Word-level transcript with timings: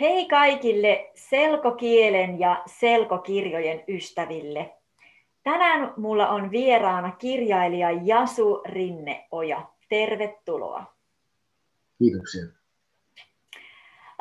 Hei 0.00 0.28
kaikille 0.28 1.10
selkokielen 1.14 2.40
ja 2.40 2.62
selkokirjojen 2.66 3.84
ystäville. 3.88 4.74
Tänään 5.42 5.94
mulla 5.96 6.28
on 6.28 6.50
vieraana 6.50 7.10
kirjailija 7.12 7.90
Jasu 7.90 8.62
Rinneoja. 8.66 9.68
Tervetuloa. 9.88 10.94
Kiitoksia. 11.98 12.44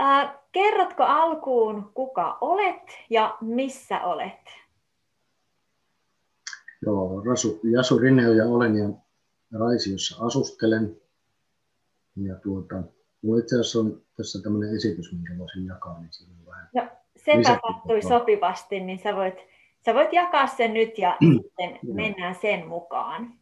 Äh, 0.01 0.35
kerrotko 0.51 1.03
alkuun, 1.03 1.91
kuka 1.93 2.37
olet 2.41 2.83
ja 3.09 3.37
missä 3.41 4.01
olet? 4.01 4.45
Joo, 6.85 7.21
Rasu, 7.25 7.59
Jasu 7.63 7.97
Rinneoja 7.97 8.45
olen 8.45 8.75
ja 8.75 8.89
Raisiossa 9.59 10.25
asustelen. 10.25 11.01
Ja 12.15 12.35
tuota, 12.35 12.75
Mulla 13.27 13.39
itse 13.39 13.55
asiassa 13.55 13.79
on 13.79 14.01
tässä 14.17 14.41
tämmöinen 14.41 14.75
esitys, 14.75 15.11
minkä 15.11 15.37
voisin 15.37 15.65
jakaa, 15.65 15.99
niin 15.99 16.13
siinä 16.13 16.33
on 16.39 16.45
vähän... 16.45 16.69
No, 16.75 16.87
se 17.17 17.31
tapahtui 17.43 18.01
sopivasti, 18.01 18.79
niin 18.79 18.99
sä 18.99 19.15
voit, 19.15 19.35
sä 19.85 19.93
voit 19.93 20.13
jakaa 20.13 20.47
sen 20.47 20.73
nyt 20.73 20.97
ja 20.97 21.17
sitten 21.43 21.79
mennään 21.83 22.35
sen 22.35 22.67
mukaan. 22.67 23.33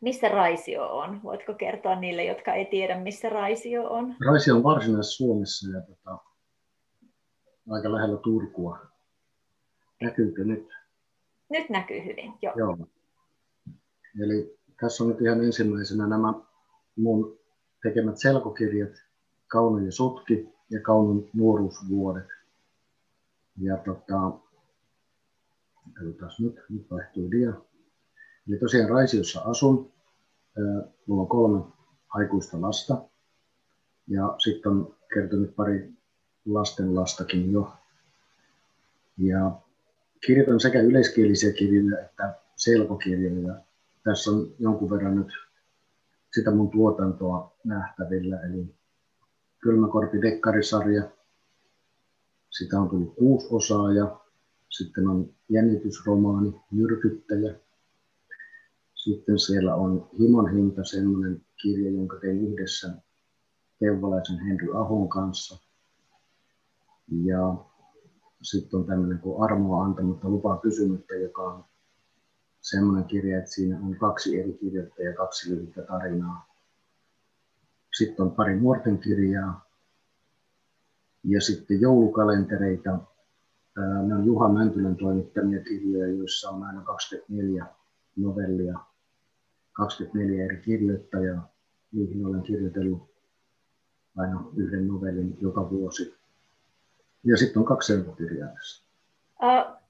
Missä 0.00 0.28
Raisio 0.28 0.96
on? 0.96 1.22
Voitko 1.22 1.54
kertoa 1.54 1.94
niille, 1.94 2.24
jotka 2.24 2.54
ei 2.54 2.64
tiedä, 2.64 3.00
missä 3.00 3.28
Raisio 3.28 3.88
on? 3.88 4.16
Raisio 4.26 4.56
on 4.56 4.62
Varsinais-Suomessa 4.62 5.70
ja 5.70 5.80
tota, 5.80 6.18
aika 7.70 7.92
lähellä 7.92 8.16
Turkua. 8.16 8.78
Näkyykö 10.02 10.44
nyt? 10.44 10.68
Nyt 11.50 11.70
näkyy 11.70 12.04
hyvin, 12.04 12.32
joo. 12.42 12.54
joo. 12.56 12.76
Eli 14.24 14.58
tässä 14.80 15.04
on 15.04 15.10
nyt 15.10 15.20
ihan 15.20 15.44
ensimmäisenä 15.44 16.06
nämä 16.06 16.34
mun 16.96 17.41
tekemät 17.82 18.18
selkokirjat 18.18 18.92
Kauno 19.46 19.84
ja 19.84 19.92
Sutki 19.92 20.48
ja 20.70 20.80
Kaunon 20.80 21.28
nuoruusvuodet. 21.34 22.26
Ja 23.60 23.76
tota, 23.76 24.32
katsotaan 25.94 26.32
nyt, 26.40 26.60
nyt 26.70 26.90
vaihtuu 26.90 27.30
dia. 27.30 27.52
Eli 28.48 28.58
tosiaan 28.58 28.90
Raisiossa 28.90 29.40
asun. 29.40 29.92
Mulla 31.06 31.22
on 31.22 31.28
kolme 31.28 31.64
aikuista 32.08 32.60
lasta. 32.60 33.02
Ja 34.08 34.34
sitten 34.38 34.72
on 34.72 34.94
kertonut 35.14 35.56
pari 35.56 35.92
lasten 36.46 36.94
lastakin 36.94 37.52
jo. 37.52 37.72
Ja 39.18 39.52
kirjoitan 40.26 40.60
sekä 40.60 40.80
yleiskielisiä 40.80 41.52
kirjoja 41.52 42.00
että 42.04 42.34
selkokirjoja. 42.56 43.54
Tässä 44.04 44.30
on 44.30 44.54
jonkun 44.58 44.90
verran 44.90 45.16
nyt 45.16 45.32
sitä 46.34 46.50
mun 46.50 46.70
tuotantoa 46.70 47.56
nähtävillä. 47.64 48.40
Eli 48.40 48.74
Kylmäkorpi 49.62 50.22
Dekkarisarja, 50.22 51.10
sitä 52.50 52.80
on 52.80 52.88
tullut 52.88 53.14
kuusi 53.14 53.46
osaa 53.50 53.92
ja 53.92 54.20
sitten 54.68 55.08
on 55.08 55.34
jännitysromaani 55.48 56.60
Myrkyttäjä. 56.70 57.54
Sitten 58.94 59.38
siellä 59.38 59.74
on 59.74 60.08
Himon 60.18 60.52
hinta, 60.52 60.84
semmoinen 60.84 61.44
kirja, 61.62 61.90
jonka 61.90 62.16
tein 62.20 62.48
yhdessä 62.48 62.94
teuvalaisen 63.78 64.38
Henry 64.38 64.76
Ahon 64.76 65.08
kanssa. 65.08 65.58
Ja 67.24 67.54
sitten 68.42 68.80
on 68.80 68.86
tämmöinen 68.86 69.18
kuin 69.18 69.42
Armoa 69.44 69.84
antamatta 69.84 70.28
lupaa 70.28 70.58
kysymättä, 70.58 71.14
joka 71.14 71.42
on 71.42 71.64
semmoinen 72.62 73.04
kirja, 73.04 73.38
että 73.38 73.50
siinä 73.50 73.78
on 73.78 73.96
kaksi 73.96 74.40
eri 74.40 74.52
kirjoittajaa 74.52 75.10
ja 75.10 75.16
kaksi 75.16 75.50
lyhyttä 75.50 75.82
tarinaa. 75.82 76.54
Sitten 77.98 78.26
on 78.26 78.32
pari 78.32 78.60
nuorten 78.60 78.98
kirjaa 78.98 79.68
ja 81.24 81.40
sitten 81.40 81.80
joulukalentereita. 81.80 82.98
Ne 84.06 84.14
on 84.14 84.26
Juha 84.26 84.48
Mäntylän 84.48 84.96
toimittamia 84.96 85.62
kirjoja, 85.62 86.14
joissa 86.14 86.50
on 86.50 86.62
aina 86.62 86.82
24 86.82 87.66
novellia, 88.16 88.78
24 89.72 90.44
eri 90.44 90.56
kirjoittajaa. 90.56 91.52
Niihin 91.92 92.26
olen 92.26 92.42
kirjoitellut 92.42 93.10
aina 94.16 94.44
yhden 94.56 94.88
novellin 94.88 95.38
joka 95.40 95.70
vuosi. 95.70 96.14
Ja 97.24 97.36
sitten 97.36 97.60
on 97.60 97.66
kaksi 97.66 97.92
tässä. 98.54 98.84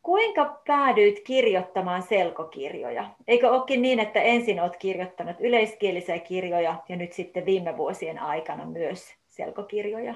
Kuinka 0.03 0.63
päädyit 0.67 1.21
kirjoittamaan 1.21 2.03
selkokirjoja? 2.03 3.11
Eikö 3.27 3.51
olekin 3.51 3.83
niin, 3.83 4.01
että 4.01 4.21
ensin 4.21 4.61
olet 4.61 4.77
kirjoittanut 4.77 5.37
yleiskielisiä 5.41 6.19
kirjoja 6.19 6.83
ja 6.89 6.97
nyt 6.97 7.13
sitten 7.13 7.47
viime 7.47 7.77
vuosien 7.77 8.19
aikana 8.19 8.67
myös 8.67 9.03
selkokirjoja? 9.29 10.15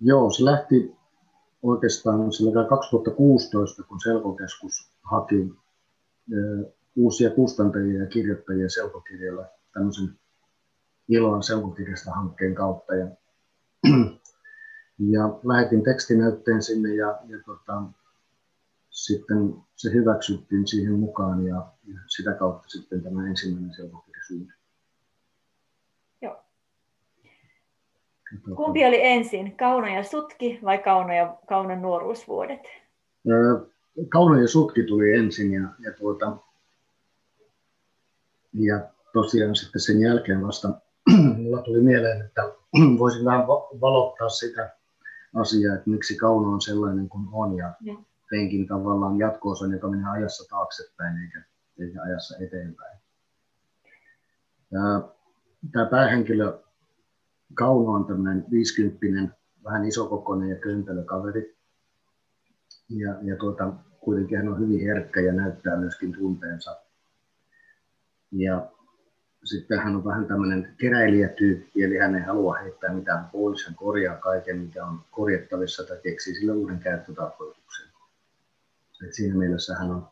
Joo, 0.00 0.30
se 0.30 0.44
lähti 0.44 0.96
oikeastaan 1.62 2.32
sillä 2.32 2.64
2016, 2.68 3.82
kun 3.82 4.00
Selkokeskus 4.00 4.92
haki 5.02 5.52
uusia 6.96 7.30
kustantajia 7.30 8.00
ja 8.00 8.06
kirjoittajia 8.06 8.68
selkokirjoilla 8.68 9.44
tämmöisen 9.72 10.08
Iloa 11.08 11.42
selkokirjasta 11.42 12.10
hankkeen 12.10 12.54
kautta. 12.54 12.94
Ja, 12.94 13.06
ja 15.14 15.38
lähetin 15.44 15.84
tekstinäytteen 15.84 16.62
sinne 16.62 16.94
ja, 16.94 17.18
ja 17.28 17.38
tota, 17.46 17.82
sitten 18.96 19.54
se 19.76 19.92
hyväksyttiin 19.92 20.66
siihen 20.66 20.92
mukaan 20.92 21.46
ja, 21.46 21.66
sitä 22.06 22.32
kautta 22.32 22.68
sitten 22.68 23.02
tämä 23.02 23.28
ensimmäinen 23.28 23.74
selkokirja 23.74 24.22
syntyi. 24.26 24.56
Joo. 26.22 26.44
Kumpi 28.56 28.84
oli 28.84 29.02
ensin, 29.02 29.56
Kauno 29.56 29.86
ja 29.86 30.02
Sutki 30.02 30.58
vai 30.64 30.78
Kauno 30.78 31.14
ja 31.14 31.36
Kaunon 31.48 31.82
nuoruusvuodet? 31.82 32.60
Kauno 34.08 34.40
ja 34.40 34.48
Sutki 34.48 34.82
tuli 34.82 35.12
ensin 35.12 35.52
ja, 35.52 35.68
ja, 35.78 35.92
tuota, 35.92 36.36
ja 38.52 38.88
tosiaan 39.12 39.56
sitten 39.56 39.80
sen 39.80 40.00
jälkeen 40.00 40.46
vasta 40.46 40.68
mulla 41.36 41.62
tuli 41.62 41.80
mieleen, 41.80 42.26
että 42.26 42.42
voisin 42.98 43.24
vähän 43.24 43.46
valottaa 43.80 44.28
sitä 44.28 44.76
asiaa, 45.34 45.74
että 45.74 45.90
miksi 45.90 46.16
Kauno 46.16 46.48
on 46.48 46.60
sellainen 46.60 47.08
kuin 47.08 47.28
on 47.32 47.56
ja, 47.56 47.74
ja 47.80 47.94
teinkin 48.30 48.66
tavallaan 48.66 49.18
jatko 49.18 49.54
joka 49.72 49.88
menee 49.88 50.10
ajassa 50.10 50.48
taaksepäin 50.50 51.18
eikä, 51.22 51.42
eikä 51.80 52.02
ajassa 52.02 52.36
eteenpäin. 52.44 52.98
Tämä 55.72 55.86
päähenkilö 55.90 56.58
Kauno 57.54 57.92
on 57.92 58.04
tämmöinen 58.04 58.44
50 58.50 59.36
vähän 59.64 59.84
isokokoinen 59.84 60.48
ja 60.48 60.56
kömpelö 60.56 61.04
kaveri. 61.04 61.56
Ja, 62.88 63.14
ja 63.22 63.36
tuota, 63.36 63.72
kuitenkin 64.00 64.38
hän 64.38 64.48
on 64.48 64.60
hyvin 64.60 64.86
herkkä 64.86 65.20
ja 65.20 65.32
näyttää 65.32 65.76
myöskin 65.76 66.12
tunteensa. 66.12 66.76
Ja 68.32 68.70
sitten 69.44 69.78
hän 69.78 69.96
on 69.96 70.04
vähän 70.04 70.26
tämmöinen 70.26 70.74
keräilijätyyppi, 70.78 71.82
eli 71.82 71.98
hän 71.98 72.14
ei 72.14 72.22
halua 72.22 72.54
heittää 72.54 72.94
mitään 72.94 73.28
pois, 73.32 73.66
hän 73.66 73.74
korjaa 73.74 74.16
kaiken, 74.16 74.58
mikä 74.58 74.84
on 74.84 75.04
korjattavissa 75.10 75.84
tai 75.84 75.98
keksii 76.02 76.34
sille 76.34 76.52
uuden 76.52 76.78
käyttötarkoituksen. 76.78 77.86
Et 79.04 79.14
siinä 79.14 79.34
mielessä 79.34 79.76
hän 79.76 79.90
on, 79.90 80.08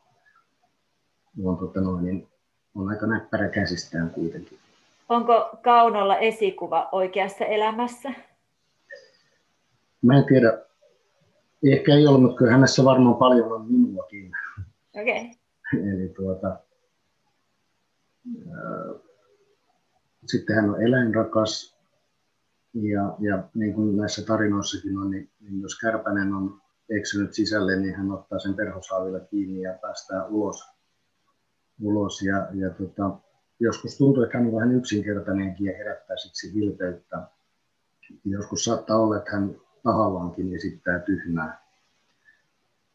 on, 1.45 1.59
tota 1.59 1.81
noin, 1.81 2.05
niin 2.05 2.29
on 2.75 2.89
aika 2.89 3.07
näppärä 3.07 3.49
käsistään 3.49 4.11
kuitenkin. 4.11 4.59
Onko 5.09 5.59
Kaunolla 5.63 6.19
esikuva 6.19 6.89
oikeassa 6.93 7.45
elämässä? 7.45 8.13
Mä 10.03 10.19
en 10.19 10.25
tiedä. 10.25 10.59
Ehkä 11.73 11.95
ei 11.95 12.07
ole, 12.07 12.21
mutta 12.21 12.37
kyllä 12.37 12.53
hänessä 12.53 12.85
varmaan 12.85 13.17
paljon 13.17 13.53
on 13.53 13.73
minuakin. 13.73 14.33
Okei. 15.01 15.31
Okay. 15.73 15.91
Eli 15.93 16.09
tuota, 16.09 16.59
äh, 18.39 19.01
sitten 20.27 20.57
hän 20.57 20.71
on 20.71 20.83
eläinrakas. 20.83 21.75
Ja, 22.75 23.17
ja 23.21 23.43
niin 23.55 23.75
kuin 23.75 23.97
näissä 23.97 24.27
tarinoissakin 24.27 24.99
on, 24.99 25.11
niin, 25.11 25.31
niin 25.41 25.61
jos 25.61 25.79
Kärpänen 25.79 26.33
on 26.33 26.61
eksynyt 26.91 27.35
sisälle, 27.35 27.77
niin 27.77 27.95
hän 27.95 28.13
ottaa 28.13 28.39
sen 28.39 28.55
perhosaavilla 28.55 29.21
kiinni 29.21 29.61
ja 29.61 29.79
päästää 29.83 30.27
ulos. 30.27 30.65
ulos. 31.83 32.23
Ja, 32.23 32.49
ja 32.55 32.71
tota, 32.71 33.19
joskus 33.61 33.99
tuntuu, 33.99 34.23
että 34.23 34.39
hän 34.39 34.47
on 34.47 34.55
vähän 34.55 34.73
yksinkertainenkin 34.73 35.67
ja 35.67 35.77
herättää 35.79 36.17
siksi 36.17 36.55
vilpeyttä. 36.55 37.29
Joskus 38.25 38.65
saattaa 38.65 38.99
olla, 38.99 39.17
että 39.17 39.31
hän 39.31 39.55
tahallaankin 39.83 40.55
esittää 40.55 40.99
tyhmää. 40.99 41.65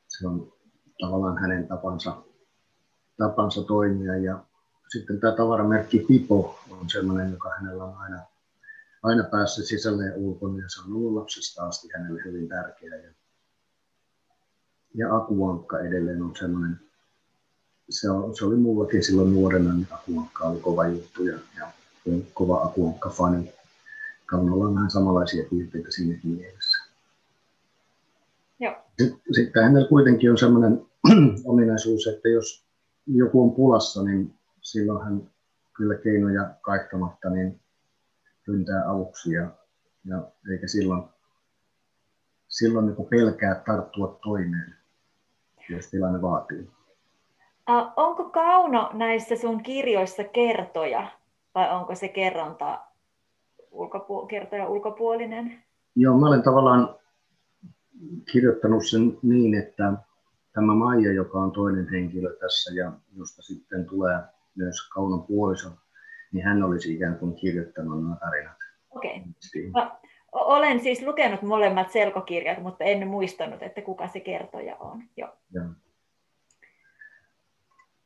Se 0.08 0.28
on 0.28 0.54
tavallaan 1.02 1.38
hänen 1.38 1.68
tapansa, 1.68 2.24
tapansa 3.18 3.64
toimia. 3.64 4.18
Ja 4.18 4.44
sitten 4.90 5.20
tämä 5.20 5.36
tavaramerkki 5.36 6.00
Pipo 6.00 6.60
on 6.72 6.90
sellainen, 6.90 7.32
joka 7.32 7.50
hänellä 7.60 7.84
on 7.84 7.98
aina, 7.98 8.20
aina 9.04 9.24
päässyt 9.24 9.66
sisälle 9.66 10.06
ja 10.06 10.16
ulkona, 10.16 10.64
ja 10.64 10.70
se 10.70 10.82
on 10.82 10.96
ollut 10.96 11.14
lapsesta 11.14 11.66
asti 11.66 11.88
hänelle 11.94 12.22
hyvin 12.26 12.50
tärkeä. 12.50 12.96
Ja 12.96 13.14
ja 14.96 15.16
akuankka 15.16 15.80
edelleen 15.80 16.22
on 16.22 16.36
semmoinen, 16.40 16.80
se, 17.90 18.10
on, 18.10 18.36
se 18.36 18.46
oli 18.46 18.56
mullakin 18.56 19.04
silloin 19.04 19.34
nuorena, 19.34 19.74
niin 19.74 19.88
akuankka 19.92 20.44
oli 20.44 20.60
kova 20.60 20.88
juttu 20.88 21.24
ja, 21.24 21.40
ja 21.58 21.72
kova 22.34 22.64
akuankka-fani. 22.64 23.54
Kaunolla 24.26 24.66
on 24.66 24.76
vähän 24.76 24.92
samanlaisia 24.92 25.44
piirteitä 25.50 25.92
siinäkin 25.92 26.32
mielessä. 26.32 26.90
Sitten 29.32 29.64
hänellä 29.64 29.88
kuitenkin 29.88 30.32
on 30.32 30.38
sellainen 30.38 30.86
ominaisuus, 31.46 32.08
että 32.08 32.30
jos 32.30 32.66
joku 33.08 33.44
on 33.44 33.56
pulassa, 33.56 34.04
niin 34.04 34.34
silloin 34.62 35.04
hän 35.06 35.30
kyllä 35.74 35.96
keinoja 35.96 36.56
kaihtamatta 36.62 37.30
niin 37.30 37.60
ryntää 38.48 38.90
avuksi 38.92 39.32
ja, 39.32 39.52
ja 40.06 40.32
eikä 40.52 40.68
silloin, 40.68 41.04
silloin 42.48 42.86
niin 42.86 43.08
pelkää 43.10 43.64
tarttua 43.66 44.20
toimeen, 44.24 44.76
jos 45.70 45.90
tilanne 45.90 46.22
vaatii. 46.22 46.68
Äh, 47.70 47.94
onko 47.96 48.30
Kauno 48.30 48.90
näissä 48.94 49.36
sun 49.36 49.64
kirjoissa 49.64 50.24
kertoja 50.24 51.08
vai 51.56 51.76
onko 51.76 51.96
se 51.96 52.08
kerronta 52.08 52.80
ulkopu- 53.72 54.28
kertoja 54.28 54.68
ulkopuolinen? 54.68 55.64
Joo, 55.96 56.18
mä 56.18 56.28
olen 56.28 56.44
tavallaan 56.44 56.96
kirjoittanut 58.32 58.88
sen 58.88 59.18
niin, 59.22 59.54
että 59.54 59.94
tämä 60.54 60.76
Maija, 60.76 61.14
joka 61.14 61.40
on 61.40 61.52
toinen 61.52 61.90
henkilö 61.90 62.36
tässä 62.40 62.74
ja 62.74 62.92
josta 63.18 63.42
sitten 63.42 63.86
tulee 63.86 64.20
myös 64.56 64.90
Kaunon 64.90 65.24
puoliso, 65.24 65.70
niin 66.32 66.46
hän 66.46 66.64
olisi 66.64 66.94
ikään 66.94 67.18
kuin 67.20 67.36
kirjoittanut 67.36 68.04
nämä 68.04 68.16
tarinat. 68.16 68.58
Okei. 68.92 69.18
Okay. 69.18 69.72
No, 69.74 70.00
olen 70.32 70.80
siis 70.80 71.02
lukenut 71.02 71.42
molemmat 71.42 71.92
selkokirjat, 71.92 72.62
mutta 72.62 72.84
en 72.84 73.08
muistanut, 73.08 73.64
että 73.64 73.82
kuka 73.82 74.08
se 74.08 74.20
kertoja 74.20 74.76
on. 74.76 75.04
Joo. 75.18 75.30
Ja, 75.54 75.62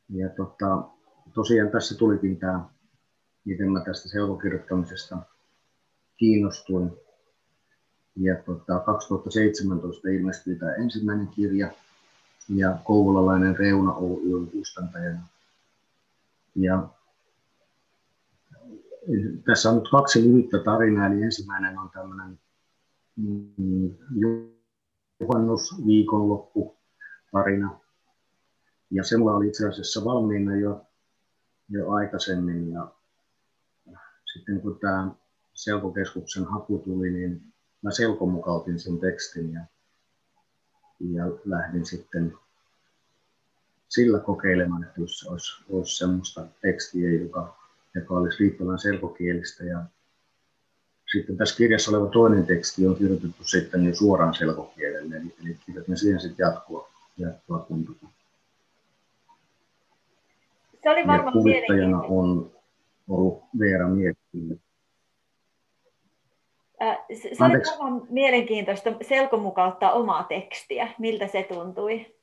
ja 0.08 0.28
tota, 0.28 0.82
tosiaan 1.34 1.70
tässä 1.70 1.98
tulikin 1.98 2.36
tämä, 2.36 2.64
miten 3.44 3.72
mä 3.72 3.80
tästä 3.84 4.08
selkokirjoittamisesta 4.08 5.18
kiinnostuin. 6.16 6.92
Ja 8.16 8.34
tota, 8.34 8.78
2017 8.78 10.08
ilmestyi 10.08 10.56
tämä 10.56 10.74
ensimmäinen 10.74 11.28
kirja, 11.28 11.70
ja 12.48 12.76
kouvolalainen 12.84 13.56
Reuna 13.56 13.92
Oy 13.92 14.34
on 14.34 14.50
kustantajana. 14.50 15.20
Ja 16.54 16.88
tässä 19.46 19.70
on 19.70 19.76
nyt 19.76 19.88
kaksi 19.90 20.24
lyhyttä 20.24 20.58
tarinaa, 20.58 21.06
eli 21.06 21.22
ensimmäinen 21.22 21.78
on 21.78 21.90
tämmöinen 21.90 22.38
mm, 23.16 23.94
juhannusviikonloppu 25.20 26.76
tarina. 27.32 27.80
Ja 28.90 29.04
se 29.04 29.16
mulla 29.16 29.36
oli 29.36 29.48
itse 29.48 29.68
asiassa 29.68 30.04
valmiina 30.04 30.56
jo, 30.56 30.86
jo 31.68 31.90
aikaisemmin. 31.90 32.72
Ja 32.72 32.92
sitten 34.32 34.60
kun 34.60 34.78
tämä 34.78 35.10
selkokeskuksen 35.54 36.44
haku 36.44 36.78
tuli, 36.78 37.10
niin 37.10 37.42
mä 37.82 37.90
selkomukautin 37.90 38.80
sen 38.80 38.98
tekstin 38.98 39.52
ja, 39.52 39.60
ja 41.00 41.24
lähdin 41.44 41.86
sitten 41.86 42.38
sillä 43.88 44.18
kokeilemaan, 44.18 44.84
että 44.84 45.00
jos 45.00 45.26
olisi, 45.30 45.64
olisi 45.70 45.96
semmoista 45.96 46.46
tekstiä, 46.62 47.10
joka, 47.12 47.63
joka 47.94 48.14
olisi 48.14 48.38
riittävän 48.38 48.78
selkokielistä. 48.78 49.64
Ja 49.64 49.78
sitten 51.12 51.36
tässä 51.36 51.56
kirjassa 51.56 51.90
oleva 51.90 52.06
toinen 52.10 52.46
teksti 52.46 52.86
on 52.86 52.96
kirjoitettu 52.96 53.44
sitten 53.44 53.84
jo 53.84 53.94
suoraan 53.94 54.34
selkokielelle, 54.34 55.16
eli, 55.16 55.34
eli 55.44 55.56
kirjoitin 55.66 55.96
siihen 55.96 56.20
sitten 56.20 56.44
jatkoa, 56.44 56.88
jatkoa 57.18 57.58
kuntoon. 57.58 57.98
Se 60.82 60.90
oli 60.90 61.06
varmaan 61.06 61.34
ja 61.90 61.98
on 61.98 62.50
ollut 63.08 63.42
Veera 63.58 63.88
Miettinen. 63.88 64.60
Se 67.34 67.44
oli 67.44 67.52
varmaan 67.70 68.06
mielenkiintoista 68.10 68.90
selkomukauttaa 69.02 69.92
omaa 69.92 70.24
tekstiä. 70.24 70.88
Miltä 70.98 71.26
se 71.26 71.42
tuntui? 71.42 72.13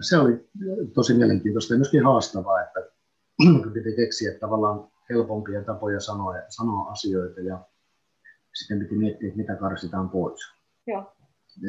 Se 0.00 0.18
oli 0.18 0.48
tosi 0.94 1.14
mielenkiintoista 1.14 1.74
ja 1.74 1.78
myöskin 1.78 2.04
haastavaa, 2.04 2.62
että 2.62 2.80
piti 3.74 3.96
keksiä 3.96 4.38
tavallaan 4.38 4.88
helpompia 5.10 5.64
tapoja 5.64 6.00
sanoa, 6.00 6.34
sanoa 6.48 6.90
asioita 6.90 7.40
ja 7.40 7.64
sitten 8.54 8.78
piti 8.78 8.94
miettiä, 8.94 9.32
mitä 9.34 9.56
karsitaan 9.56 10.10
pois. 10.10 10.40
Joo. 10.86 11.12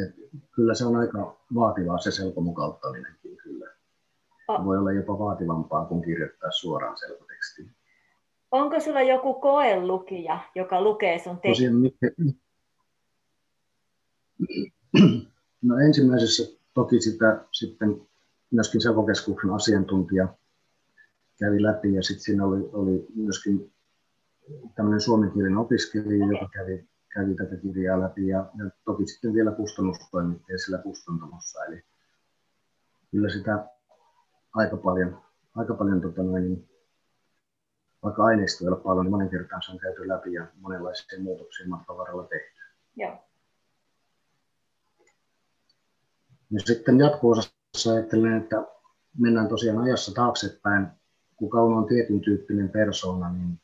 Et 0.04 0.16
kyllä 0.52 0.74
se 0.74 0.86
on 0.86 0.96
aika 0.96 1.38
vaativaa 1.56 1.98
se 1.98 2.12
selkomukauttaminenkin 2.12 3.38
kyllä. 3.38 3.66
Oh. 4.48 4.66
Voi 4.66 4.78
olla 4.78 4.92
jopa 4.92 5.20
vaativampaa 5.20 5.86
kuin 5.86 6.02
kirjoittaa 6.02 6.52
suoraan 6.52 6.98
selkotekstiin. 6.98 7.72
Onko 8.52 8.80
sulla 8.80 9.02
joku 9.02 9.34
koelukija, 9.34 10.40
joka 10.56 10.82
lukee 10.82 11.20
sun 11.20 11.40
tekstin? 11.40 11.72
No 15.62 15.78
ensimmäisessä 15.78 16.44
toki 16.74 17.02
sitä 17.02 17.46
sitten 17.52 18.09
myöskin 18.52 18.82
selkokeskuksen 18.82 19.50
asiantuntija 19.50 20.28
kävi 21.40 21.64
läpi 21.64 21.94
ja 21.94 22.04
sitten 22.04 22.24
siinä 22.24 22.46
oli, 22.46 22.70
oli 22.74 23.08
myöskin 23.16 23.74
tämmöinen 24.76 25.02
suomenkielinen 25.02 25.58
opiskelija, 25.58 26.28
joka 26.28 26.50
kävi, 26.54 26.88
kävi 27.14 27.36
tätä 27.36 27.56
kirjaa 27.56 28.00
läpi 28.00 28.28
ja, 28.28 28.38
ja 28.38 28.72
toki 28.86 29.08
sitten 29.08 29.34
vielä 29.34 29.52
kustannustoimittaja 29.52 30.58
sillä 30.58 30.78
kustantamossa. 30.78 31.66
Eli 31.66 31.84
kyllä 33.12 33.30
sitä 33.30 33.66
aika 34.56 34.78
paljon, 34.78 35.22
aika 35.56 35.74
paljon 35.74 36.02
tota 36.02 36.24
noin, 36.24 36.70
vaikka 38.04 38.24
aineistoa 38.24 38.66
ei 38.66 38.74
ole 38.74 38.82
paljon, 38.82 39.06
niin 39.06 39.12
monen 39.12 39.30
kertaan 39.30 39.62
se 39.66 39.72
on 39.72 39.80
käyty 39.80 40.08
läpi 40.08 40.34
ja 40.34 40.48
monenlaisia 40.56 41.20
muutoksia 41.20 41.68
matkan 41.68 41.98
varrella 41.98 42.24
tehty. 42.24 42.60
Joo. 42.96 43.24
Ja 46.52 46.60
sitten 46.66 46.98
jatko-osassa 47.70 47.94
ajattelen, 47.94 48.38
että 48.38 48.56
mennään 49.20 49.48
tosiaan 49.48 49.84
ajassa 49.84 50.14
taaksepäin. 50.14 50.88
Kun 51.36 51.50
Kauno 51.50 51.78
on 51.78 51.88
tietyn 51.88 52.22
tyyppinen 52.22 52.70
persoona, 52.70 53.34
niin 53.34 53.60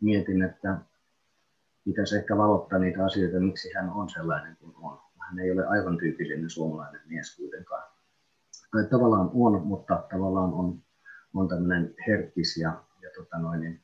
mietin, 0.00 0.42
että 0.42 0.78
pitäisi 1.84 2.16
ehkä 2.16 2.36
valottaa 2.36 2.78
niitä 2.78 3.04
asioita, 3.04 3.40
miksi 3.40 3.72
hän 3.74 3.90
on 3.90 4.10
sellainen 4.10 4.56
kuin 4.56 4.74
on. 4.76 4.98
Hän 5.18 5.38
ei 5.38 5.52
ole 5.52 5.66
aivan 5.66 5.98
tyypillinen 5.98 6.50
suomalainen 6.50 7.00
mies 7.06 7.36
kuitenkaan. 7.36 7.88
Tai 8.72 8.84
tavallaan 8.90 9.30
on, 9.34 9.66
mutta 9.66 10.04
tavallaan 10.10 10.52
on, 10.52 10.82
on 11.34 11.48
tämmöinen 11.48 11.94
herkkis 12.08 12.56
ja 12.56 12.84
ja 13.02 13.10
tota 13.16 13.38
noin, 13.38 13.60
niin 13.60 13.80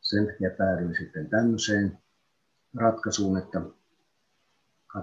sen 0.00 0.26
takia 0.26 0.50
päädyin 0.58 0.94
sitten 0.98 1.30
tämmöiseen 1.30 1.98
ratkaisuun, 2.76 3.38
että 3.38 3.60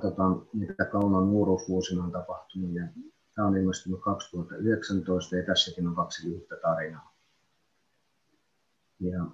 katsotaan, 0.01 0.47
mitä 0.53 0.85
Kaunon 0.85 1.31
nuoruusvuosina 1.31 2.03
on 2.03 2.11
tapahtunut. 2.11 2.73
Ja 2.73 2.87
tämä 3.35 3.47
on 3.47 3.57
ilmestynyt 3.57 3.99
2019 4.01 5.35
ja 5.35 5.45
tässäkin 5.45 5.87
on 5.87 5.95
kaksi 5.95 6.29
lyhyttä 6.29 6.55
tarinaa. 6.61 7.15
Ja 8.99 9.25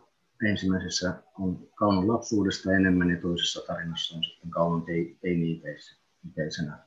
ensimmäisessä 0.49 1.13
on 1.39 1.67
Kaunon 1.75 2.07
lapsuudesta 2.07 2.71
enemmän 2.71 3.09
ja 3.09 3.21
toisessa 3.21 3.61
tarinassa 3.67 4.17
on 4.17 4.23
sitten 4.23 4.49
Kaunon 4.49 4.85
teini-ikäisenä 5.21 6.79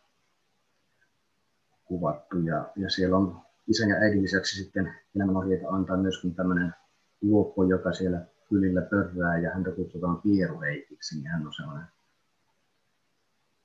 kuvattu. 1.84 2.38
Ja, 2.38 2.72
ja 2.76 2.90
siellä 2.90 3.16
on 3.16 3.40
isän 3.68 3.88
ja 3.88 3.96
äidin 3.96 4.22
lisäksi 4.22 4.64
sitten 4.64 4.94
elämänohjeita 5.16 5.68
antaa 5.68 5.96
myöskin 5.96 6.34
tämmöinen 6.34 6.74
luoppo, 7.22 7.64
joka 7.64 7.92
siellä 7.92 8.26
kylillä 8.48 8.82
pörrää 8.82 9.38
ja 9.38 9.50
häntä 9.54 9.70
kutsutaan 9.70 10.22
pieruheikiksi, 10.22 11.16
niin 11.16 11.26
hän 11.26 11.46
on 11.46 11.52
sellainen 11.52 11.86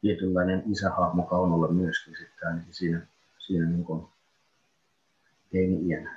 tietynlainen 0.01 0.63
isähahmo 0.71 1.23
Kaunolle 1.23 1.71
myöskin 1.71 2.15
sitten 2.15 2.47
ainakin 2.47 2.73
siinä, 2.73 3.07
siinä 3.39 3.65
niin 3.65 3.83
kuin 3.83 4.05
teini-iän 5.51 6.09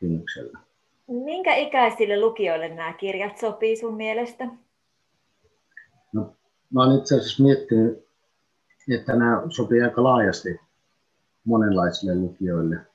kynnyksellä. 0.00 0.58
Minkä 1.06 1.54
ikäisille 1.54 2.20
lukijoille 2.20 2.68
nämä 2.68 2.92
kirjat 2.92 3.38
sopii 3.38 3.76
sun 3.76 3.96
mielestä? 3.96 4.48
No, 6.12 6.34
mä 6.74 6.82
olen 6.82 6.98
itse 6.98 7.14
asiassa 7.14 7.42
miettinyt, 7.42 8.06
että 8.90 9.16
nämä 9.16 9.42
sopii 9.48 9.82
aika 9.82 10.02
laajasti 10.02 10.60
monenlaisille 11.44 12.14
lukijoille 12.14 12.86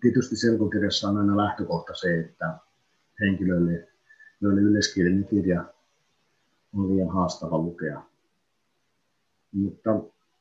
tietysti 0.00 0.36
selkokirjassa 0.36 1.08
on 1.08 1.16
aina 1.16 1.36
lähtökohta 1.36 1.94
se, 1.94 2.20
että 2.20 2.54
henkilöille, 3.20 3.88
joille 4.40 4.60
yleiskielinen 4.60 5.24
kirja 5.24 5.64
on 6.74 6.88
liian 6.88 7.08
haastava 7.08 7.58
lukea. 7.58 8.02
Mutta 9.52 9.90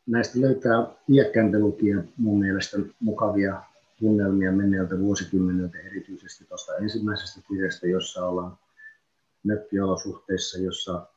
näistä 0.08 0.42
löytää 0.42 0.88
iäkkääntä 1.10 1.60
lukija 1.60 2.04
mun 2.18 2.40
mielestä 2.40 2.78
mukavia 3.00 3.62
tunnelmia 4.00 4.52
menneiltä 4.52 5.00
vuosikymmeniltä, 5.00 5.80
erityisesti 5.80 6.46
tuosta 6.46 6.76
ensimmäisestä 6.76 7.42
kirjasta, 7.48 7.88
jossa 7.88 8.26
ollaan 8.26 8.58
mökkiolosuhteissa, 9.44 10.58
jossa 10.58 11.08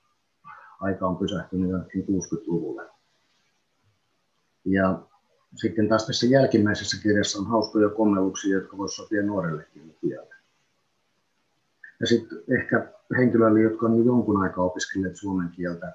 aika 0.80 1.06
on 1.06 1.16
pysähtynyt 1.16 1.70
60-luvulle. 1.70 2.90
Ja 4.64 5.02
sitten 5.56 5.88
taas 5.88 6.06
tässä 6.06 6.26
jälkimmäisessä 6.26 7.02
kirjassa 7.02 7.38
on 7.38 7.46
hauskoja 7.46 7.88
kommelluksia, 7.88 8.54
jotka 8.54 8.78
voisivat 8.78 9.06
sopia 9.06 9.22
nuorellekin 9.22 9.88
lukijalle. 9.88 10.34
Ja 12.00 12.06
sitten 12.06 12.38
ehkä 12.58 12.92
henkilöille, 13.18 13.61
jotka 13.61 13.87
on 13.87 14.04
jonkun 14.04 14.42
aikaa 14.42 14.64
opiskelleet 14.64 15.16
suomen 15.16 15.49
kieltä, 15.49 15.92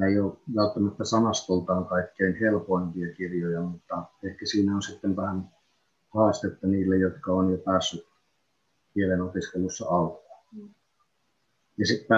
Tämä 0.00 0.10
ei 0.10 0.20
ole 0.20 0.36
välttämättä 0.54 1.04
sanastoltaan 1.04 1.86
kaikkein 1.86 2.36
helpoimpia 2.40 3.14
kirjoja, 3.14 3.60
mutta 3.60 4.04
ehkä 4.22 4.46
siinä 4.46 4.74
on 4.74 4.82
sitten 4.82 5.16
vähän 5.16 5.50
haastetta 6.14 6.66
niille, 6.66 6.96
jotka 6.96 7.32
on 7.32 7.50
jo 7.50 7.58
päässyt 7.58 8.06
kielen 8.94 9.22
opiskelussa 9.22 9.86
alkuun. 9.88 10.70
Ja 11.78 11.86
sitten 11.86 12.16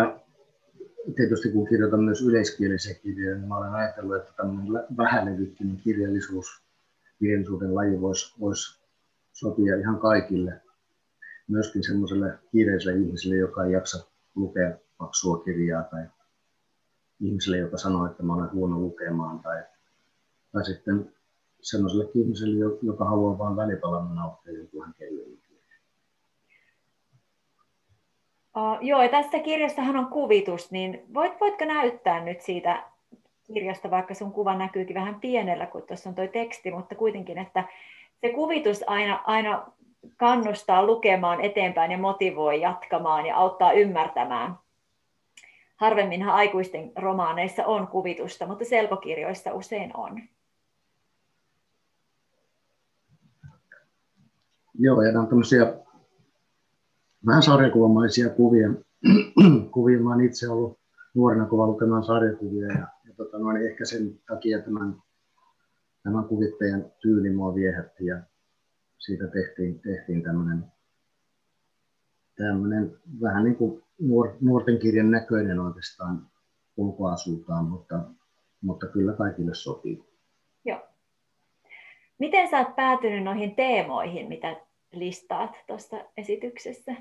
tietysti 1.17 1.53
kun 1.53 1.69
kirjoitan 1.69 2.05
myös 2.05 2.23
yleiskielisiä 2.23 2.95
kirjoja, 2.95 3.37
niin 3.37 3.49
mä 3.49 3.57
olen 3.57 3.73
ajatellut, 3.73 4.17
että 4.17 4.33
tämmöinen 4.37 4.85
vähälevykkinen 4.97 5.77
kirjallisuus, 5.77 6.63
kirjallisuuden 7.19 7.75
laji 7.75 8.01
voisi, 8.01 8.41
voisi 8.41 8.81
sopia 9.33 9.77
ihan 9.77 9.99
kaikille. 9.99 10.61
Myöskin 11.49 11.85
semmoiselle 11.85 12.39
kiireiselle 12.53 12.99
ihmiselle, 12.99 13.37
joka 13.37 13.65
ei 13.65 13.73
jaksa 13.73 14.07
lukea 14.35 14.79
paksua 14.99 15.39
kirjaa 15.45 15.83
tai 15.83 16.07
ihmiselle, 17.23 17.59
joka 17.59 17.77
sanoo, 17.77 18.07
että 18.07 18.23
mä 18.23 18.35
olen 18.35 18.53
huono 18.53 18.79
lukemaan 18.79 19.41
tai, 19.41 19.63
tai 20.53 20.65
sitten 20.65 21.13
semmoiselle 21.61 22.09
ihmiselle, 22.15 22.79
joka 22.83 23.05
haluaa 23.05 23.39
vain 23.39 23.57
välipalan 23.57 24.15
nauttia 24.15 24.53
jonkun 24.53 24.83
hankkeen 24.83 25.13
Uh, 28.57 28.79
joo, 28.81 29.03
ja 29.03 29.09
tässä 29.09 29.39
kirjastahan 29.39 29.97
on 29.97 30.07
kuvitus, 30.07 30.71
niin 30.71 31.05
voit, 31.15 31.41
voitko 31.41 31.65
näyttää 31.65 32.25
nyt 32.25 32.41
siitä 32.41 32.83
kirjasta, 33.47 33.91
vaikka 33.91 34.15
sun 34.15 34.33
kuva 34.33 34.55
näkyykin 34.55 34.95
vähän 34.95 35.21
pienellä, 35.21 35.67
kun 35.67 35.83
tuossa 35.83 36.09
on 36.09 36.15
tuo 36.15 36.27
teksti, 36.27 36.71
mutta 36.71 36.95
kuitenkin, 36.95 37.39
että 37.39 37.65
se 38.21 38.33
kuvitus 38.33 38.85
aina, 38.87 39.21
aina 39.27 39.67
kannustaa 40.17 40.87
lukemaan 40.87 41.41
eteenpäin 41.41 41.91
ja 41.93 41.99
motivoi 41.99 42.61
jatkamaan 42.61 43.27
ja 43.27 43.37
auttaa 43.37 43.73
ymmärtämään. 43.73 44.55
Harvemminhan 45.83 46.35
aikuisten 46.35 46.93
romaaneissa 46.97 47.67
on 47.67 47.87
kuvitusta, 47.87 48.47
mutta 48.47 48.65
selkokirjoissa 48.65 49.53
usein 49.53 49.97
on. 49.97 50.21
Joo, 54.79 55.03
ja 55.03 55.13
nämä 55.13 55.23
on 55.23 55.29
tämmöisiä 55.29 55.75
vähän 57.27 57.43
sarjakuvamaisia 57.43 58.29
kuvia. 58.29 58.69
kuvia. 59.75 60.01
Mä 60.01 60.15
olen 60.15 60.27
itse 60.27 60.49
ollut 60.49 60.79
nuorena 61.15 61.47
kova 61.47 61.67
lukemaan 61.67 62.05
sarjakuvia 62.05 62.67
ja, 62.67 62.87
ja 63.09 63.15
tota, 63.17 63.39
noin, 63.39 63.67
ehkä 63.71 63.85
sen 63.85 64.21
takia 64.27 64.63
tämän, 64.63 64.95
tämän 66.03 66.25
kuvittajan 66.25 66.85
tyyli 67.01 67.31
mua 67.31 67.55
viehätti 67.55 68.07
ja 68.07 68.23
siitä 68.99 69.25
tehtiin, 69.27 69.81
tehtiin 69.81 70.23
tämmöinen, 70.23 70.65
tämmöinen 72.47 72.93
vähän 73.23 73.45
niin 73.45 73.57
kuin 73.57 73.83
nuor, 74.01 74.37
nuorten 74.41 74.79
kirjan 74.79 75.11
näköinen 75.11 75.61
oikeastaan 75.61 76.27
ulkoasultaan, 76.77 77.65
mutta, 77.65 78.01
mutta 78.63 78.87
kyllä 78.87 79.13
kaikille 79.13 79.55
sopii. 79.55 80.05
Joo. 80.65 80.81
Miten 82.19 82.51
sä 82.51 82.59
oot 82.59 82.77
päätynyt 82.77 83.25
noihin 83.25 83.55
teemoihin, 83.55 84.29
mitä 84.29 84.57
listaat 84.93 85.51
tuosta 85.67 85.97
esityksestä? 86.17 86.95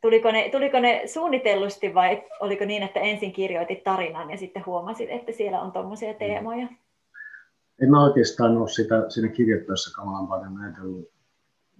Tuliko 0.00 0.30
ne, 0.30 0.48
tuliko 0.52 0.80
ne 0.80 1.02
suunnitellusti 1.06 1.94
vai 1.94 2.22
oliko 2.40 2.64
niin, 2.64 2.82
että 2.82 3.00
ensin 3.00 3.32
kirjoitit 3.32 3.84
tarinan 3.84 4.30
ja 4.30 4.36
sitten 4.36 4.66
huomasit, 4.66 5.10
että 5.10 5.32
siellä 5.32 5.60
on 5.60 5.72
tuommoisia 5.72 6.14
teemoja? 6.14 6.68
En 7.82 7.90
mä 7.90 8.04
oikeastaan 8.04 8.56
ole 8.56 8.68
sitä 8.68 9.10
siinä 9.10 9.28
kirjoittaessa 9.28 10.00
kamalan 10.00 10.26
paljon 10.26 10.58
ajatellut. 10.58 11.10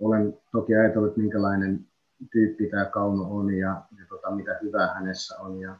Olen 0.00 0.38
toki 0.52 0.74
ajatellut, 0.74 1.16
minkälainen 1.16 1.86
tyyppi 2.32 2.68
tämä 2.70 2.84
Kauno 2.84 3.22
on 3.30 3.54
ja, 3.54 3.82
ja 3.98 4.06
tota, 4.08 4.30
mitä 4.30 4.58
hyvää 4.62 4.94
hänessä 4.94 5.40
on. 5.40 5.60
Ja, 5.60 5.70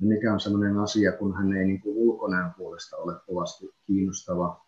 ja 0.00 0.06
mikä 0.06 0.32
on 0.32 0.40
sellainen 0.40 0.78
asia, 0.78 1.12
kun 1.12 1.36
hän 1.36 1.52
ei 1.52 1.66
niin 1.66 1.80
kuin 1.80 1.96
ulkonäön 1.96 2.50
puolesta 2.56 2.96
ole 2.96 3.14
kovasti 3.26 3.74
kiinnostava 3.86 4.66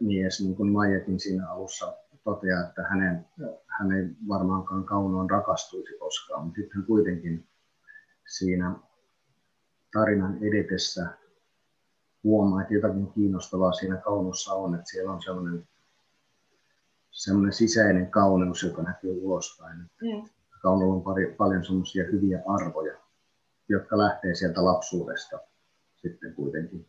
mies, 0.00 0.40
niin 0.40 0.56
kuin 0.56 0.72
Maijakin 0.72 1.20
siinä 1.20 1.50
alussa 1.50 1.96
toteaa, 2.24 2.68
että 2.68 2.82
hänen, 2.82 3.26
hän 3.66 3.92
ei 3.92 4.08
varmaankaan 4.28 4.84
kaunoon 4.84 5.30
rakastuisi 5.30 5.98
koskaan, 5.98 6.44
mutta 6.44 6.60
sitten 6.60 6.82
kuitenkin 6.86 7.48
siinä 8.26 8.74
tarinan 9.92 10.38
edetessä 10.42 11.08
huomaa, 12.24 12.62
että 12.62 12.74
jotakin 12.74 13.12
kiinnostavaa 13.12 13.72
siinä 13.72 13.96
kaunossa 13.96 14.54
on, 14.54 14.74
että 14.74 14.90
siellä 14.90 15.12
on 15.12 15.22
sellainen, 15.22 15.68
sellainen 17.10 17.52
sisäinen 17.52 18.10
kauneus, 18.10 18.62
joka 18.62 18.82
näkyy 18.82 19.20
ulospäin. 19.22 19.78
Mm. 19.78 20.28
Kaunolla 20.62 20.94
on 20.94 21.02
pari, 21.02 21.34
paljon 21.38 21.64
sellaisia 21.64 22.04
hyviä 22.04 22.42
arvoja, 22.46 22.94
jotka 23.68 23.98
lähtee 23.98 24.34
sieltä 24.34 24.64
lapsuudesta 24.64 25.38
sitten 25.96 26.34
kuitenkin. 26.34 26.86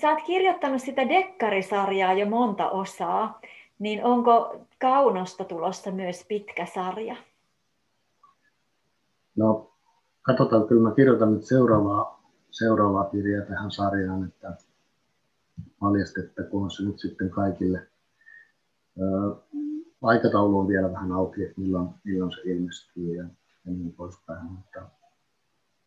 Sä 0.00 0.10
oot 0.10 0.22
kirjoittanut 0.26 0.82
sitä 0.82 1.08
dekkarisarjaa 1.08 2.12
jo 2.12 2.26
monta 2.26 2.70
osaa, 2.70 3.40
niin 3.78 4.04
onko 4.04 4.60
Kaunosta 4.80 5.44
tulossa 5.44 5.90
myös 5.90 6.24
pitkä 6.28 6.66
sarja? 6.74 7.16
No, 9.36 9.72
katsotaan, 10.22 10.68
kyllä 10.68 10.88
mä 10.88 10.94
kirjoitan 10.94 11.34
nyt 11.34 11.44
seuraavaa, 11.44 12.22
seuraavaa 12.50 13.04
kirjaa 13.04 13.46
tähän 13.46 13.70
sarjaan, 13.70 14.24
että 14.24 14.56
paljastettakoon 15.84 16.70
se 16.70 16.82
nyt 16.82 16.98
sitten 16.98 17.30
kaikille. 17.30 17.86
aikataulu 20.02 20.58
on 20.58 20.68
vielä 20.68 20.92
vähän 20.92 21.12
auki, 21.12 21.42
että 21.42 21.60
milloin, 21.60 21.88
milloin 22.04 22.32
se 22.32 22.40
ilmestyy 22.44 23.16
ja, 23.16 23.24
ja 23.66 23.72
niin 23.72 23.92
poispäin, 23.92 24.46
mutta, 24.46 24.82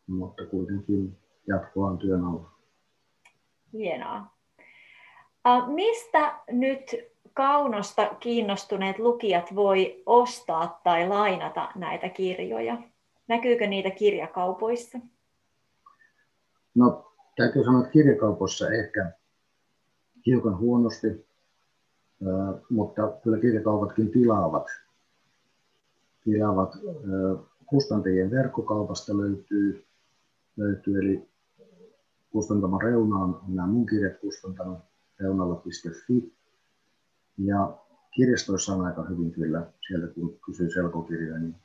mutta 0.07 0.45
kuitenkin 0.45 1.17
jatkoa 1.47 1.89
on 1.89 1.97
työn 1.97 2.25
alla. 2.25 2.51
Hienoa. 3.73 4.25
Mistä 5.67 6.39
nyt 6.51 6.95
Kaunosta 7.33 8.15
kiinnostuneet 8.19 8.99
lukijat 8.99 9.55
voi 9.55 10.03
ostaa 10.05 10.81
tai 10.83 11.07
lainata 11.07 11.71
näitä 11.75 12.09
kirjoja? 12.09 12.77
Näkyykö 13.27 13.67
niitä 13.67 13.89
kirjakaupoissa? 13.89 14.99
No, 16.75 17.13
täytyy 17.35 17.63
sanoa, 17.63 17.79
että 17.81 17.91
kirjakaupoissa 17.91 18.69
ehkä 18.69 19.11
hiukan 20.27 20.57
huonosti, 20.57 21.25
mutta 22.69 23.01
kyllä 23.23 23.37
kirjakaupatkin 23.37 24.11
tilaavat. 24.11 24.67
tilaavat. 26.23 26.73
Kustantajien 27.65 28.31
verkkokaupasta 28.31 29.17
löytyy, 29.17 29.85
löytyy 30.57 30.99
eli 30.99 31.27
kustantama 32.31 32.79
Reuna 32.79 33.15
on 33.15 33.41
nämä 33.47 33.67
mun 33.67 33.85
kirjat 33.85 34.17
kustantanut 34.17 34.79
reunalla.fi. 35.19 36.33
Ja 37.37 37.77
kirjastoissa 38.11 38.73
on 38.73 38.85
aika 38.85 39.03
hyvin 39.03 39.31
kyllä, 39.31 39.67
sieltä 39.87 40.07
kun 40.07 40.39
kysyy 40.45 40.69
selkokirjoja, 40.69 41.39
niin 41.39 41.55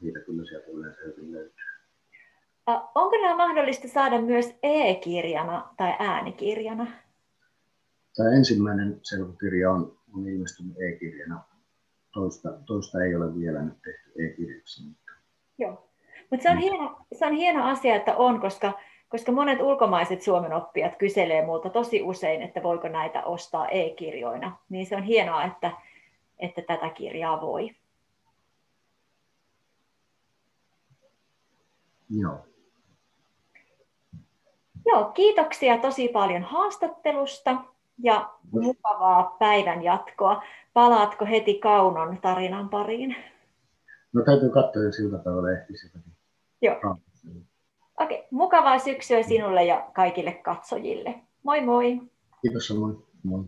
niitä 0.00 0.20
kyllä 0.20 0.44
sieltä 0.44 0.66
yleensä 0.70 1.00
hyvin 1.06 1.32
löytyy. 1.32 1.64
Onko 2.94 3.16
nämä 3.22 3.36
mahdollista 3.36 3.88
saada 3.88 4.20
myös 4.20 4.46
e-kirjana 4.62 5.74
tai 5.76 5.96
äänikirjana? 5.98 6.86
Tämä 8.16 8.30
ensimmäinen 8.30 9.00
selkokirja 9.02 9.70
on, 9.70 9.98
on 10.14 10.28
ilmestynyt 10.28 10.76
e-kirjana. 10.76 11.44
Toista, 12.12 12.48
toista 12.66 13.04
ei 13.04 13.16
ole 13.16 13.34
vielä 13.34 13.62
nyt 13.62 13.82
tehty 13.82 14.12
e-kirjaksi. 14.24 14.84
Mutta... 14.88 15.12
Joo, 15.58 15.88
mutta 16.30 16.42
se, 16.42 16.50
on 16.50 16.58
hieno, 16.58 17.06
se 17.12 17.26
on 17.26 17.32
hieno 17.32 17.64
asia, 17.64 17.94
että 17.94 18.16
on, 18.16 18.40
koska 18.40 18.72
koska 19.12 19.32
monet 19.32 19.60
ulkomaiset 19.60 20.22
suomen 20.22 20.52
oppijat 20.52 20.96
kyselee 20.96 21.46
multa 21.46 21.70
tosi 21.70 22.02
usein, 22.02 22.42
että 22.42 22.62
voiko 22.62 22.88
näitä 22.88 23.24
ostaa 23.24 23.68
e-kirjoina, 23.68 24.56
niin 24.68 24.86
se 24.86 24.96
on 24.96 25.02
hienoa, 25.02 25.44
että, 25.44 25.70
että 26.38 26.62
tätä 26.62 26.88
kirjaa 26.88 27.40
voi. 27.40 27.70
Joo. 32.10 32.46
Joo, 34.86 35.04
kiitoksia 35.04 35.78
tosi 35.78 36.08
paljon 36.08 36.42
haastattelusta 36.42 37.64
ja 37.98 38.30
mukavaa 38.50 39.36
päivän 39.38 39.82
jatkoa. 39.82 40.42
Palaatko 40.72 41.24
heti 41.24 41.54
Kaunon 41.54 42.18
tarinan 42.22 42.68
pariin? 42.68 43.16
No 44.12 44.22
täytyy 44.24 44.50
katsoa, 44.50 44.82
jos 44.82 44.98
iltapäivällä 44.98 45.60
ehtisi. 45.60 45.92
Joo. 46.62 46.76
Okei, 48.00 48.26
mukavaa 48.30 48.78
syksyä 48.78 49.22
sinulle 49.22 49.64
ja 49.64 49.90
kaikille 49.92 50.32
katsojille. 50.32 51.14
Moi 51.42 51.60
moi! 51.60 52.00
Kiitos 52.42 52.76
moi. 52.78 52.96
moi. 53.22 53.44